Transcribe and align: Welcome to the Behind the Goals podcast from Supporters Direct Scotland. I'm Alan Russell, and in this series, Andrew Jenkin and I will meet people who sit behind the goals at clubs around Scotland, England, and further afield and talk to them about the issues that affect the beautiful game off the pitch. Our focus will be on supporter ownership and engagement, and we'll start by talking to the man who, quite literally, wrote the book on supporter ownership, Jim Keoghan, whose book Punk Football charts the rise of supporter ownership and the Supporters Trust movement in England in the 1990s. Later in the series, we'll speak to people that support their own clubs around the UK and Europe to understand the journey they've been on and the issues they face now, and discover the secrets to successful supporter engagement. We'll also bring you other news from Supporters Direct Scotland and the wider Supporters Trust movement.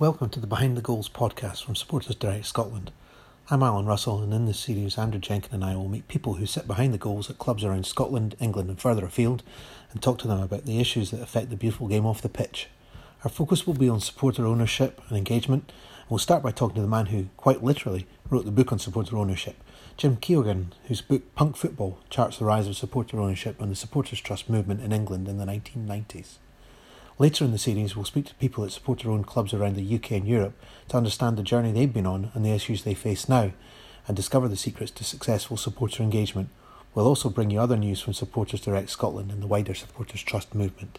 Welcome 0.00 0.28
to 0.30 0.40
the 0.40 0.48
Behind 0.48 0.76
the 0.76 0.82
Goals 0.82 1.08
podcast 1.08 1.64
from 1.64 1.76
Supporters 1.76 2.16
Direct 2.16 2.46
Scotland. 2.46 2.90
I'm 3.48 3.62
Alan 3.62 3.86
Russell, 3.86 4.24
and 4.24 4.34
in 4.34 4.44
this 4.44 4.58
series, 4.58 4.98
Andrew 4.98 5.20
Jenkin 5.20 5.54
and 5.54 5.64
I 5.64 5.76
will 5.76 5.88
meet 5.88 6.08
people 6.08 6.34
who 6.34 6.46
sit 6.46 6.66
behind 6.66 6.92
the 6.92 6.98
goals 6.98 7.30
at 7.30 7.38
clubs 7.38 7.62
around 7.62 7.86
Scotland, 7.86 8.34
England, 8.40 8.70
and 8.70 8.80
further 8.80 9.04
afield 9.04 9.44
and 9.92 10.02
talk 10.02 10.18
to 10.18 10.26
them 10.26 10.42
about 10.42 10.64
the 10.64 10.80
issues 10.80 11.12
that 11.12 11.22
affect 11.22 11.48
the 11.48 11.56
beautiful 11.56 11.86
game 11.86 12.06
off 12.06 12.22
the 12.22 12.28
pitch. 12.28 12.66
Our 13.22 13.30
focus 13.30 13.68
will 13.68 13.74
be 13.74 13.88
on 13.88 14.00
supporter 14.00 14.44
ownership 14.44 15.00
and 15.08 15.16
engagement, 15.16 15.70
and 16.00 16.10
we'll 16.10 16.18
start 16.18 16.42
by 16.42 16.50
talking 16.50 16.74
to 16.74 16.82
the 16.82 16.88
man 16.88 17.06
who, 17.06 17.28
quite 17.36 17.62
literally, 17.62 18.08
wrote 18.28 18.46
the 18.46 18.50
book 18.50 18.72
on 18.72 18.80
supporter 18.80 19.16
ownership, 19.16 19.62
Jim 19.96 20.16
Keoghan, 20.16 20.72
whose 20.88 21.02
book 21.02 21.22
Punk 21.36 21.54
Football 21.54 22.00
charts 22.10 22.38
the 22.38 22.46
rise 22.46 22.66
of 22.66 22.76
supporter 22.76 23.20
ownership 23.20 23.62
and 23.62 23.70
the 23.70 23.76
Supporters 23.76 24.20
Trust 24.20 24.50
movement 24.50 24.80
in 24.80 24.90
England 24.90 25.28
in 25.28 25.38
the 25.38 25.46
1990s. 25.46 26.38
Later 27.16 27.44
in 27.44 27.52
the 27.52 27.58
series, 27.58 27.94
we'll 27.94 28.04
speak 28.04 28.26
to 28.26 28.34
people 28.34 28.64
that 28.64 28.72
support 28.72 29.00
their 29.00 29.12
own 29.12 29.22
clubs 29.22 29.54
around 29.54 29.76
the 29.76 29.94
UK 29.94 30.12
and 30.12 30.26
Europe 30.26 30.54
to 30.88 30.96
understand 30.96 31.36
the 31.36 31.44
journey 31.44 31.70
they've 31.70 31.92
been 31.92 32.06
on 32.06 32.32
and 32.34 32.44
the 32.44 32.50
issues 32.50 32.82
they 32.82 32.94
face 32.94 33.28
now, 33.28 33.52
and 34.08 34.16
discover 34.16 34.48
the 34.48 34.56
secrets 34.56 34.90
to 34.90 35.04
successful 35.04 35.56
supporter 35.56 36.02
engagement. 36.02 36.48
We'll 36.92 37.06
also 37.06 37.30
bring 37.30 37.50
you 37.50 37.60
other 37.60 37.76
news 37.76 38.00
from 38.00 38.14
Supporters 38.14 38.62
Direct 38.62 38.90
Scotland 38.90 39.30
and 39.30 39.40
the 39.40 39.46
wider 39.46 39.74
Supporters 39.74 40.24
Trust 40.24 40.56
movement. 40.56 40.98